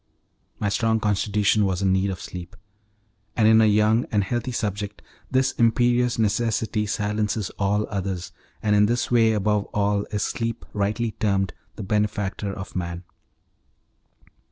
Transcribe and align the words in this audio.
My 0.59 0.69
strong 0.69 0.99
constitution 0.99 1.63
was 1.63 1.83
in 1.83 1.93
need 1.93 2.09
of 2.09 2.19
sleep; 2.19 2.55
and 3.37 3.47
in 3.47 3.61
a 3.61 3.67
young 3.67 4.05
and 4.11 4.23
healthy 4.23 4.51
subject 4.51 5.03
this 5.29 5.51
imperious 5.51 6.17
necessity 6.17 6.87
silences 6.87 7.51
all 7.59 7.85
others, 7.87 8.31
and 8.63 8.75
in 8.75 8.87
this 8.87 9.11
way 9.11 9.31
above 9.33 9.65
all 9.75 10.05
is 10.09 10.23
sleep 10.23 10.65
rightly 10.73 11.11
termed 11.19 11.53
the 11.75 11.83
benefactor 11.83 12.51
of 12.51 12.75
man. 12.75 13.03